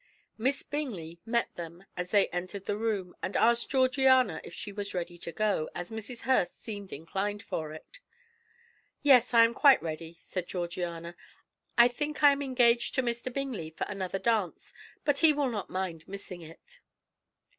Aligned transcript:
Miss 0.35 0.63
Bingley 0.63 1.19
met 1.27 1.53
them 1.53 1.85
as 1.95 2.09
they 2.09 2.27
entered 2.29 2.65
the 2.65 2.75
room, 2.75 3.13
and 3.21 3.37
asked 3.37 3.69
Georgiana 3.69 4.41
if 4.43 4.51
she 4.51 4.71
was 4.71 4.95
ready 4.95 5.15
to 5.19 5.31
go, 5.31 5.69
as 5.75 5.91
Mrs. 5.91 6.21
Hurst 6.21 6.59
seemed 6.59 6.91
inclined 6.91 7.43
for 7.43 7.71
it. 7.71 7.99
"Yes, 9.03 9.31
I 9.31 9.43
am 9.43 9.53
quite 9.53 9.79
ready," 9.83 10.17
said 10.19 10.47
Georgiana. 10.47 11.15
"I 11.77 11.87
think 11.87 12.23
I 12.23 12.31
am 12.31 12.41
engaged 12.41 12.95
to 12.95 13.03
Mr. 13.03 13.31
Bingley 13.31 13.69
for 13.69 13.83
another 13.83 14.17
dance, 14.17 14.73
but 15.05 15.19
he 15.19 15.33
will 15.33 15.51
not 15.51 15.69
mind 15.69 16.07
missing 16.07 16.41
it." 16.41 16.79